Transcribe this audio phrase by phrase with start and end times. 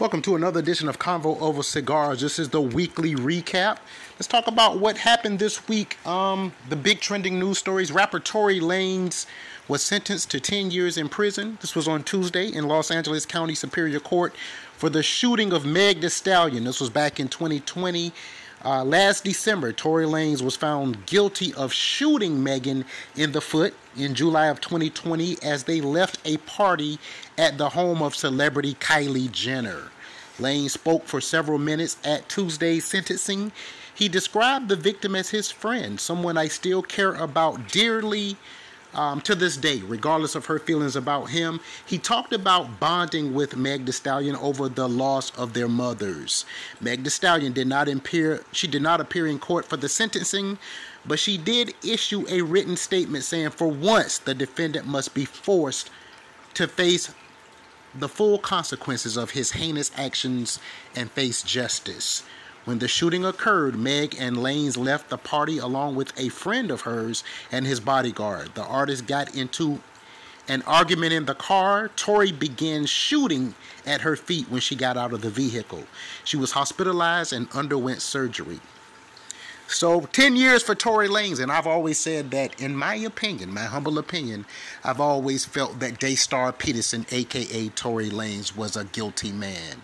[0.00, 2.20] Welcome to another edition of Convo Over Cigars.
[2.20, 3.78] This is the weekly recap.
[4.14, 6.04] Let's talk about what happened this week.
[6.04, 7.92] Um, the big trending news stories.
[7.92, 9.26] Rapper Tory Lanez
[9.66, 11.58] was sentenced to 10 years in prison.
[11.60, 14.34] This was on Tuesday in Los Angeles County Superior Court
[14.76, 16.64] for the shooting of Meg Thee Stallion.
[16.64, 18.12] This was back in 2020.
[18.64, 22.84] Uh, last December, Tory Lanez was found guilty of shooting Megan
[23.14, 26.98] in the foot in July of 2020 as they left a party
[27.36, 29.90] at the home of celebrity Kylie Jenner.
[30.38, 33.52] Lanez spoke for several minutes at Tuesday's sentencing.
[33.94, 38.36] He described the victim as his friend, someone I still care about dearly
[38.94, 41.60] um, to this day, regardless of her feelings about him.
[41.84, 46.44] He talked about bonding with Meg Thee Stallion over the loss of their mothers.
[46.80, 48.44] Meg Thee Stallion did not appear.
[48.52, 50.58] She did not appear in court for the sentencing,
[51.04, 55.90] but she did issue a written statement saying, for once, the defendant must be forced
[56.54, 57.12] to face
[57.94, 60.58] the full consequences of his heinous actions
[60.96, 62.22] and face justice.
[62.64, 66.82] When the shooting occurred, Meg and Lanez left the party along with a friend of
[66.82, 68.54] hers and his bodyguard.
[68.54, 69.80] The artist got into
[70.48, 71.88] an argument in the car.
[71.88, 73.54] Tory began shooting
[73.86, 75.84] at her feet when she got out of the vehicle.
[76.24, 78.60] She was hospitalized and underwent surgery.
[79.66, 83.64] So, 10 years for Tory Lanez, and I've always said that, in my opinion, my
[83.64, 84.44] humble opinion,
[84.84, 89.82] I've always felt that Daystar Peterson, aka Tory Lanez, was a guilty man.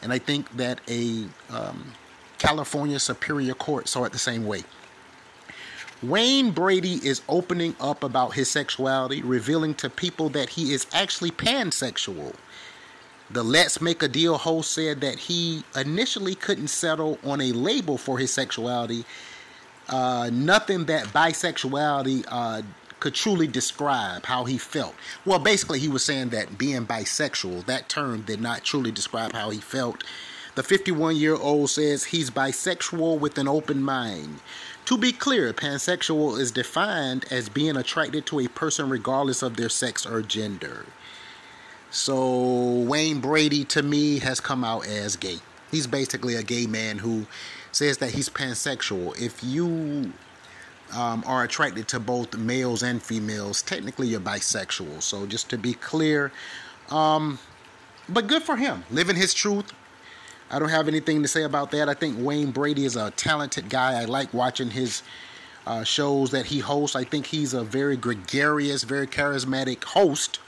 [0.00, 1.92] And I think that a um,
[2.40, 4.64] California Superior Court saw it the same way.
[6.02, 11.30] Wayne Brady is opening up about his sexuality, revealing to people that he is actually
[11.30, 12.34] pansexual.
[13.30, 17.98] The Let's Make a Deal host said that he initially couldn't settle on a label
[17.98, 19.04] for his sexuality.
[19.90, 22.62] Uh, nothing that bisexuality uh,
[23.00, 24.94] could truly describe how he felt.
[25.26, 29.50] Well, basically, he was saying that being bisexual, that term did not truly describe how
[29.50, 30.04] he felt.
[30.60, 34.40] The 51 year old says he's bisexual with an open mind.
[34.84, 39.70] To be clear, pansexual is defined as being attracted to a person regardless of their
[39.70, 40.84] sex or gender.
[41.90, 45.38] So, Wayne Brady to me has come out as gay.
[45.70, 47.24] He's basically a gay man who
[47.72, 49.18] says that he's pansexual.
[49.18, 50.12] If you
[50.94, 55.00] um, are attracted to both males and females, technically you're bisexual.
[55.00, 56.32] So just to be clear,
[56.90, 57.38] um,
[58.10, 59.72] but good for him, living his truth.
[60.50, 61.88] I don't have anything to say about that.
[61.88, 64.00] I think Wayne Brady is a talented guy.
[64.00, 65.02] I like watching his
[65.66, 66.96] uh, shows that he hosts.
[66.96, 70.40] I think he's a very gregarious, very charismatic host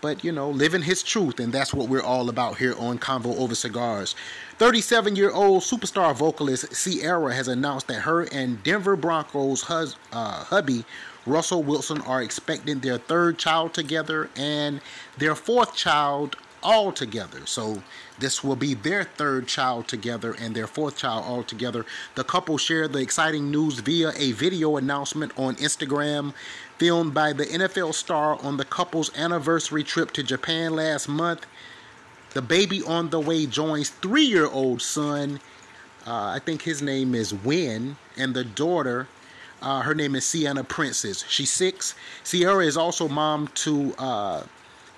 [0.00, 3.36] but you know, living his truth, and that's what we're all about here on Convo
[3.38, 4.14] Over Cigars.
[4.58, 10.44] 37 year old superstar vocalist Ciara has announced that her and Denver Broncos hus- uh,
[10.44, 10.84] hubby
[11.26, 14.80] Russell Wilson are expecting their third child together and
[15.18, 17.46] their fourth child all together.
[17.46, 17.82] So
[18.18, 21.84] this will be their third child together and their fourth child all together.
[22.14, 26.34] The couple shared the exciting news via a video announcement on Instagram
[26.78, 31.46] filmed by the NFL star on the couple's anniversary trip to Japan last month.
[32.34, 35.40] The baby on the way joins three year old son.
[36.06, 39.08] Uh, I think his name is Win, and the daughter,
[39.60, 41.24] uh, her name is Sienna Princess.
[41.28, 41.94] She's six.
[42.24, 44.42] Ciara is also mom to uh,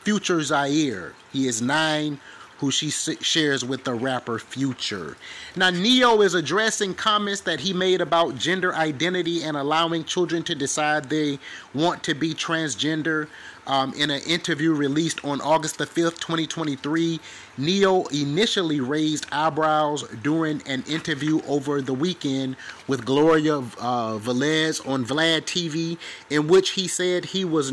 [0.02, 1.14] Future Zahir.
[1.32, 2.20] He is nine
[2.60, 5.16] who she shares with the rapper Future.
[5.56, 10.54] Now, Ne-Yo is addressing comments that he made about gender identity and allowing children to
[10.54, 11.38] decide they
[11.74, 13.28] want to be transgender.
[13.66, 17.20] Um, in an interview released on August the 5th, 2023,
[17.56, 22.56] Ne-Yo initially raised eyebrows during an interview over the weekend
[22.88, 25.96] with Gloria uh, Velez on Vlad TV,
[26.28, 27.72] in which he said he was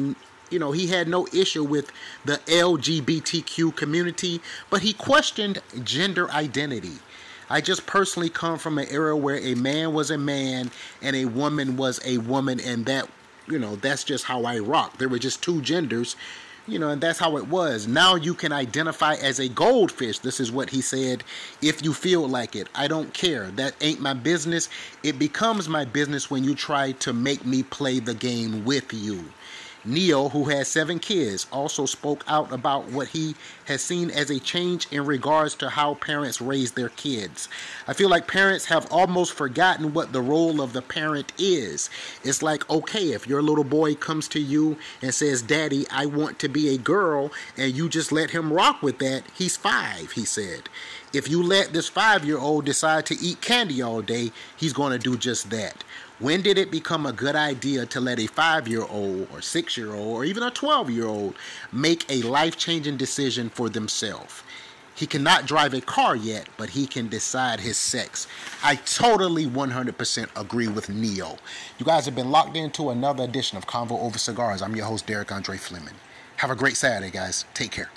[0.49, 1.91] you know, he had no issue with
[2.25, 6.99] the LGBTQ community, but he questioned gender identity.
[7.49, 10.71] I just personally come from an era where a man was a man
[11.01, 13.09] and a woman was a woman, and that,
[13.47, 14.97] you know, that's just how I rock.
[14.97, 16.17] There were just two genders,
[16.67, 17.87] you know, and that's how it was.
[17.87, 20.19] Now you can identify as a goldfish.
[20.19, 21.23] This is what he said.
[21.61, 23.45] If you feel like it, I don't care.
[23.51, 24.67] That ain't my business.
[25.01, 29.23] It becomes my business when you try to make me play the game with you.
[29.87, 33.35] Ne-Yo, who has seven kids, also spoke out about what he
[33.65, 37.47] has seen as a change in regards to how parents raise their kids.
[37.87, 41.89] I feel like parents have almost forgotten what the role of the parent is.
[42.21, 46.37] It's like, okay, if your little boy comes to you and says, Daddy, I want
[46.39, 50.25] to be a girl, and you just let him rock with that, he's five, he
[50.25, 50.67] said.
[51.13, 54.91] If you let this five year old decide to eat candy all day, he's going
[54.91, 55.83] to do just that.
[56.19, 59.77] When did it become a good idea to let a five year old or six
[59.77, 61.35] year old or even a 12 year old
[61.71, 64.41] make a life changing decision for themselves?
[64.95, 68.25] He cannot drive a car yet, but he can decide his sex.
[68.63, 71.37] I totally 100% agree with Ne-Yo.
[71.77, 74.63] You guys have been locked into another edition of Convo Over Cigars.
[74.63, 75.93] I'm your host, Derek Andre Fleming.
[76.37, 77.45] Have a great Saturday, guys.
[77.53, 77.91] Take care.